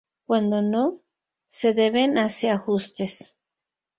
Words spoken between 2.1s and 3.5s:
hace ajustes.